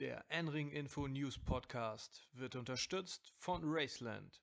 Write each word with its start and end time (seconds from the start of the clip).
Der 0.00 0.24
N-Ring 0.30 0.70
Info 0.70 1.06
News 1.08 1.38
Podcast 1.38 2.26
wird 2.32 2.56
unterstützt 2.56 3.34
von 3.36 3.60
Raceland. 3.62 4.40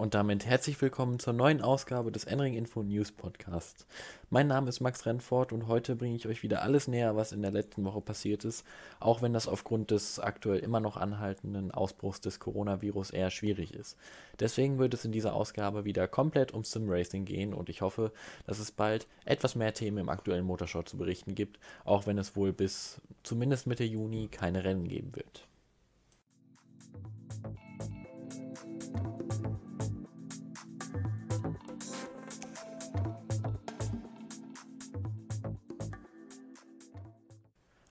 Und 0.00 0.14
damit 0.14 0.46
herzlich 0.46 0.80
willkommen 0.80 1.18
zur 1.18 1.32
neuen 1.32 1.60
Ausgabe 1.60 2.12
des 2.12 2.22
Enring 2.22 2.54
Info 2.54 2.84
News 2.84 3.10
Podcasts. 3.10 3.84
Mein 4.30 4.46
Name 4.46 4.68
ist 4.68 4.78
Max 4.78 5.04
Rennfort 5.06 5.52
und 5.52 5.66
heute 5.66 5.96
bringe 5.96 6.14
ich 6.14 6.28
euch 6.28 6.44
wieder 6.44 6.62
alles 6.62 6.86
näher, 6.86 7.16
was 7.16 7.32
in 7.32 7.42
der 7.42 7.50
letzten 7.50 7.84
Woche 7.84 8.00
passiert 8.00 8.44
ist, 8.44 8.64
auch 9.00 9.22
wenn 9.22 9.32
das 9.32 9.48
aufgrund 9.48 9.90
des 9.90 10.20
aktuell 10.20 10.60
immer 10.60 10.78
noch 10.78 10.96
anhaltenden 10.96 11.72
Ausbruchs 11.72 12.20
des 12.20 12.38
Coronavirus 12.38 13.10
eher 13.10 13.32
schwierig 13.32 13.74
ist. 13.74 13.96
Deswegen 14.38 14.78
wird 14.78 14.94
es 14.94 15.04
in 15.04 15.10
dieser 15.10 15.34
Ausgabe 15.34 15.84
wieder 15.84 16.06
komplett 16.06 16.52
um 16.52 16.62
Sim 16.62 16.88
Racing 16.88 17.24
gehen 17.24 17.52
und 17.52 17.68
ich 17.68 17.80
hoffe, 17.80 18.12
dass 18.46 18.60
es 18.60 18.70
bald 18.70 19.08
etwas 19.24 19.56
mehr 19.56 19.74
Themen 19.74 19.98
im 19.98 20.10
aktuellen 20.10 20.46
Motorsport 20.46 20.88
zu 20.88 20.96
berichten 20.96 21.34
gibt, 21.34 21.58
auch 21.84 22.06
wenn 22.06 22.18
es 22.18 22.36
wohl 22.36 22.52
bis 22.52 23.00
zumindest 23.24 23.66
Mitte 23.66 23.82
Juni 23.82 24.28
keine 24.28 24.62
Rennen 24.62 24.86
geben 24.86 25.16
wird. 25.16 25.48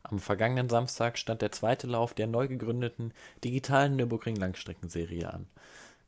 Am 0.10 0.20
vergangenen 0.20 0.70
Samstag 0.70 1.18
stand 1.18 1.42
der 1.42 1.52
zweite 1.52 1.86
Lauf 1.86 2.14
der 2.14 2.28
neu 2.28 2.48
gegründeten 2.48 3.14
digitalen 3.44 3.98
Nürburgring-Langstreckenserie 3.98 5.32
an. 5.32 5.48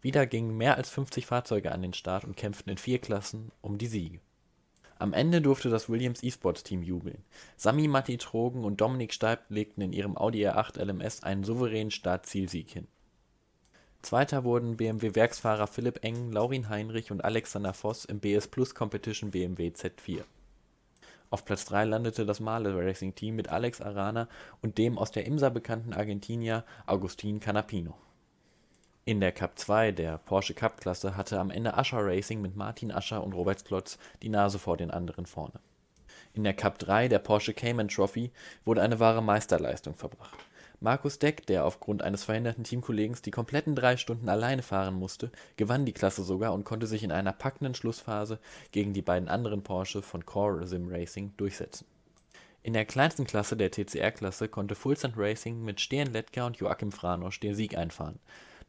Wieder 0.01 0.25
gingen 0.25 0.55
mehr 0.55 0.77
als 0.77 0.89
50 0.89 1.25
Fahrzeuge 1.25 1.73
an 1.73 1.81
den 1.81 1.93
Start 1.93 2.23
und 2.23 2.37
kämpften 2.37 2.71
in 2.71 2.77
vier 2.77 2.99
Klassen 2.99 3.51
um 3.61 3.77
die 3.77 3.87
Siege. 3.87 4.21
Am 4.99 5.11
Ende 5.11 5.41
durfte 5.41 5.69
das 5.69 5.89
Williams 5.89 6.23
eSports 6.23 6.63
Team 6.63 6.81
jubeln. 6.81 7.23
Sami 7.57 7.89
Matti 7.89 8.17
Trogen 8.17 8.63
und 8.63 8.79
Dominik 8.79 9.13
Steib 9.13 9.49
legten 9.49 9.81
in 9.81 9.91
ihrem 9.91 10.17
Audi 10.17 10.47
R8 10.47 10.81
LMS 10.81 11.23
einen 11.23 11.43
souveränen 11.43 11.91
Start-Zielsieg 11.91 12.69
hin. 12.69 12.87
Zweiter 14.01 14.45
wurden 14.45 14.77
BMW-Werksfahrer 14.77 15.67
Philipp 15.67 16.05
Eng, 16.05 16.31
Laurin 16.31 16.69
Heinrich 16.69 17.11
und 17.11 17.25
Alexander 17.25 17.73
Voss 17.73 18.05
im 18.05 18.19
BS 18.19 18.47
Plus 18.47 18.73
Competition 18.73 19.31
BMW 19.31 19.69
Z4. 19.69 20.23
Auf 21.31 21.45
Platz 21.45 21.65
3 21.65 21.85
landete 21.85 22.25
das 22.25 22.39
Male 22.39 22.75
Racing 22.75 23.13
Team 23.13 23.35
mit 23.35 23.49
Alex 23.49 23.81
Arana 23.81 24.27
und 24.61 24.77
dem 24.79 24.97
aus 24.97 25.11
der 25.11 25.25
IMSA 25.25 25.49
bekannten 25.49 25.93
Argentinier 25.93 26.65
Agustin 26.87 27.39
Canapino. 27.39 27.95
In 29.05 29.19
der 29.19 29.31
Cup 29.31 29.57
2 29.57 29.91
der 29.91 30.17
Porsche 30.17 30.53
Cup-Klasse 30.55 31.15
hatte 31.15 31.39
am 31.39 31.51
Ende 31.51 31.75
Ascher 31.75 32.03
Racing 32.03 32.41
mit 32.41 32.55
Martin 32.55 32.91
Ascher 32.91 33.23
und 33.23 33.33
Robert 33.33 33.63
Klotz 33.63 33.99
die 34.23 34.29
Nase 34.29 34.57
vor 34.57 34.77
den 34.77 34.91
anderen 34.91 35.27
vorne. 35.27 35.59
In 36.33 36.43
der 36.43 36.53
Cup 36.53 36.79
3 36.79 37.07
der 37.07 37.19
Porsche 37.19 37.53
Cayman 37.53 37.89
Trophy 37.89 38.31
wurde 38.65 38.81
eine 38.81 38.99
wahre 38.99 39.21
Meisterleistung 39.21 39.93
verbracht 39.93 40.48
Markus 40.81 41.19
Deck, 41.19 41.45
der 41.45 41.65
aufgrund 41.65 42.03
eines 42.03 42.23
verhinderten 42.23 42.63
Teamkollegen 42.63 43.17
die 43.25 43.31
kompletten 43.31 43.75
drei 43.75 43.97
Stunden 43.97 44.29
alleine 44.29 44.61
fahren 44.61 44.95
musste, 44.95 45.29
gewann 45.57 45.85
die 45.85 45.91
Klasse 45.91 46.23
sogar 46.23 46.53
und 46.53 46.63
konnte 46.63 46.87
sich 46.87 47.03
in 47.03 47.11
einer 47.11 47.33
packenden 47.33 47.75
Schlussphase 47.75 48.39
gegen 48.71 48.93
die 48.93 49.01
beiden 49.01 49.27
anderen 49.27 49.61
Porsche 49.61 50.01
von 50.01 50.25
Core 50.25 50.65
Sim 50.67 50.87
Racing 50.89 51.33
durchsetzen. 51.35 51.85
In 52.63 52.71
der 52.71 52.85
kleinsten 52.85 53.25
Klasse 53.25 53.57
der 53.57 53.71
TCR-Klasse 53.71 54.47
konnte 54.47 54.75
Fullsend 54.75 55.15
Racing 55.17 55.63
mit 55.63 55.81
Stehen 55.81 56.13
Letka 56.13 56.45
und 56.45 56.57
Joachim 56.57 56.93
Franosch 56.93 57.41
den 57.41 57.55
Sieg 57.55 57.77
einfahren. 57.77 58.19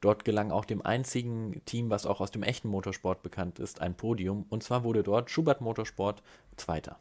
Dort 0.01 0.25
gelang 0.25 0.51
auch 0.51 0.65
dem 0.65 0.85
einzigen 0.85 1.63
Team, 1.65 1.91
was 1.91 2.07
auch 2.07 2.21
aus 2.21 2.31
dem 2.33 2.43
echten 2.43 2.69
Motorsport 2.69 3.23
bekannt 3.23 3.61
ist, 3.61 3.81
ein 3.81 3.95
Podium, 3.95 4.47
und 4.49 4.65
zwar 4.65 4.83
wurde 4.83 5.03
dort 5.03 5.31
Schubert 5.31 5.61
Motorsport 5.61 6.23
Zweiter. 6.57 6.99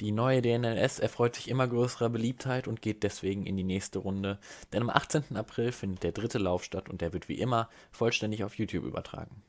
Die 0.00 0.12
neue 0.12 0.40
DNLS 0.40 0.98
erfreut 0.98 1.34
sich 1.34 1.48
immer 1.48 1.68
größerer 1.68 2.08
Beliebtheit 2.08 2.66
und 2.66 2.80
geht 2.80 3.02
deswegen 3.02 3.44
in 3.44 3.58
die 3.58 3.64
nächste 3.64 3.98
Runde, 3.98 4.38
denn 4.72 4.82
am 4.82 4.88
18. 4.88 5.36
April 5.36 5.72
findet 5.72 6.02
der 6.02 6.12
dritte 6.12 6.38
Lauf 6.38 6.64
statt 6.64 6.88
und 6.88 7.02
der 7.02 7.12
wird 7.12 7.28
wie 7.28 7.38
immer 7.38 7.68
vollständig 7.90 8.42
auf 8.42 8.54
YouTube 8.54 8.86
übertragen. 8.86 9.42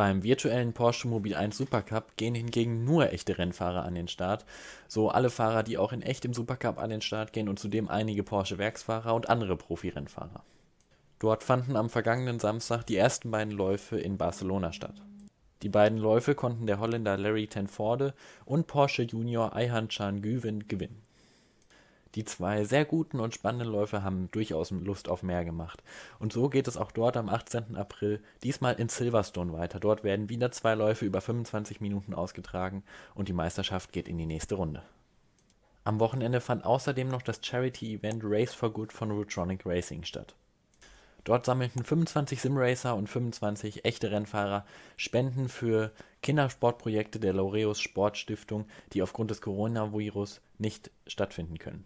Beim 0.00 0.22
virtuellen 0.22 0.72
Porsche 0.72 1.08
Mobil 1.08 1.34
1 1.34 1.58
Supercup 1.58 2.16
gehen 2.16 2.34
hingegen 2.34 2.84
nur 2.84 3.12
echte 3.12 3.36
Rennfahrer 3.36 3.84
an 3.84 3.94
den 3.94 4.08
Start, 4.08 4.46
so 4.88 5.10
alle 5.10 5.28
Fahrer, 5.28 5.62
die 5.62 5.76
auch 5.76 5.92
in 5.92 6.00
echt 6.00 6.24
im 6.24 6.32
Supercup 6.32 6.78
an 6.78 6.88
den 6.88 7.02
Start 7.02 7.34
gehen 7.34 7.50
und 7.50 7.58
zudem 7.58 7.86
einige 7.90 8.22
Porsche-Werksfahrer 8.22 9.14
und 9.14 9.28
andere 9.28 9.58
Profi-Rennfahrer. 9.58 10.42
Dort 11.18 11.44
fanden 11.44 11.76
am 11.76 11.90
vergangenen 11.90 12.40
Samstag 12.40 12.84
die 12.84 12.96
ersten 12.96 13.30
beiden 13.30 13.52
Läufe 13.52 14.00
in 14.00 14.16
Barcelona 14.16 14.72
statt. 14.72 15.02
Die 15.60 15.68
beiden 15.68 15.98
Läufe 15.98 16.34
konnten 16.34 16.66
der 16.66 16.80
Holländer 16.80 17.18
Larry 17.18 17.46
Tenforde 17.46 18.14
und 18.46 18.68
Porsche 18.68 19.02
Junior 19.02 19.54
Ayhan 19.54 19.88
Can 19.88 20.22
Güven 20.22 20.66
gewinnen. 20.66 21.02
Die 22.16 22.24
zwei 22.24 22.64
sehr 22.64 22.84
guten 22.84 23.20
und 23.20 23.34
spannenden 23.34 23.68
Läufe 23.68 24.02
haben 24.02 24.28
durchaus 24.32 24.72
Lust 24.72 25.08
auf 25.08 25.22
mehr 25.22 25.44
gemacht. 25.44 25.80
Und 26.18 26.32
so 26.32 26.48
geht 26.48 26.66
es 26.66 26.76
auch 26.76 26.90
dort 26.90 27.16
am 27.16 27.28
18. 27.28 27.76
April, 27.76 28.20
diesmal 28.42 28.74
in 28.74 28.88
Silverstone 28.88 29.52
weiter. 29.52 29.78
Dort 29.78 30.02
werden 30.02 30.28
wieder 30.28 30.50
zwei 30.50 30.74
Läufe 30.74 31.04
über 31.04 31.20
25 31.20 31.80
Minuten 31.80 32.12
ausgetragen 32.12 32.82
und 33.14 33.28
die 33.28 33.32
Meisterschaft 33.32 33.92
geht 33.92 34.08
in 34.08 34.18
die 34.18 34.26
nächste 34.26 34.56
Runde. 34.56 34.82
Am 35.84 36.00
Wochenende 36.00 36.40
fand 36.40 36.64
außerdem 36.64 37.08
noch 37.08 37.22
das 37.22 37.40
Charity-Event 37.42 38.22
Race 38.24 38.54
for 38.54 38.72
Good 38.72 38.92
von 38.92 39.12
Rotronic 39.12 39.64
Racing 39.64 40.02
statt. 40.02 40.34
Dort 41.24 41.46
sammelten 41.46 41.84
25 41.84 42.40
Simracer 42.40 42.96
und 42.96 43.08
25 43.08 43.84
echte 43.84 44.10
Rennfahrer 44.10 44.64
Spenden 44.96 45.48
für 45.48 45.92
Kindersportprojekte 46.22 47.20
der 47.20 47.34
Laureus 47.34 47.80
Sportstiftung, 47.80 48.66
die 48.92 49.02
aufgrund 49.02 49.30
des 49.30 49.40
Coronavirus 49.40 50.40
nicht 50.58 50.90
stattfinden 51.06 51.58
können. 51.58 51.84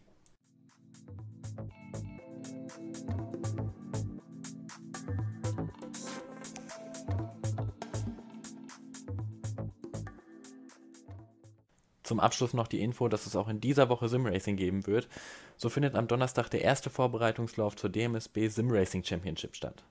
Zum 12.04 12.20
Abschluss 12.20 12.54
noch 12.54 12.68
die 12.68 12.82
Info, 12.82 13.08
dass 13.08 13.26
es 13.26 13.34
auch 13.34 13.48
in 13.48 13.60
dieser 13.60 13.88
Woche 13.88 14.08
Simracing 14.08 14.56
geben 14.56 14.86
wird. 14.86 15.08
So 15.56 15.70
findet 15.70 15.96
am 15.96 16.06
Donnerstag 16.06 16.50
der 16.50 16.62
erste 16.62 16.90
Vorbereitungslauf 16.90 17.74
zur 17.74 17.90
DMSB 17.90 18.48
Simracing 18.48 19.02
Championship 19.02 19.56
statt. 19.56 19.82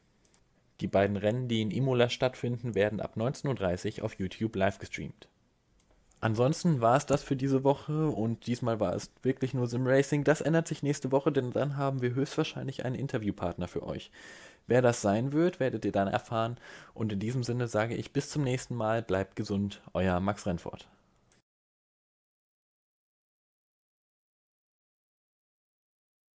Die 0.79 0.87
beiden 0.87 1.17
Rennen, 1.17 1.47
die 1.47 1.61
in 1.61 1.71
Imola 1.71 2.09
stattfinden, 2.09 2.75
werden 2.75 2.99
ab 2.99 3.15
19.30 3.17 3.99
Uhr 3.99 4.05
auf 4.05 4.19
YouTube 4.19 4.55
live 4.55 4.77
gestreamt. 4.77 5.27
Ansonsten 6.21 6.79
war 6.79 6.95
es 6.95 7.05
das 7.05 7.21
für 7.21 7.35
diese 7.35 7.63
Woche 7.65 8.07
und 8.07 8.47
diesmal 8.47 8.79
war 8.79 8.95
es 8.95 9.11
wirklich 9.23 9.53
nur 9.53 9.67
Simracing. 9.67 10.23
Das 10.23 10.39
ändert 10.39 10.67
sich 10.67 10.81
nächste 10.81 11.11
Woche, 11.11 11.31
denn 11.31 11.51
dann 11.51 11.75
haben 11.75 12.01
wir 12.01 12.13
höchstwahrscheinlich 12.13 12.85
einen 12.85 12.95
Interviewpartner 12.95 13.67
für 13.67 13.83
euch. 13.83 14.09
Wer 14.67 14.81
das 14.81 15.01
sein 15.01 15.33
wird, 15.33 15.59
werdet 15.59 15.83
ihr 15.83 15.91
dann 15.91 16.07
erfahren. 16.07 16.57
Und 16.93 17.11
in 17.11 17.19
diesem 17.19 17.43
Sinne 17.43 17.67
sage 17.67 17.95
ich 17.95 18.13
bis 18.13 18.29
zum 18.29 18.43
nächsten 18.43 18.75
Mal, 18.75 19.01
bleibt 19.01 19.35
gesund, 19.35 19.81
euer 19.93 20.19
Max 20.21 20.45
Rennfort. 20.45 20.87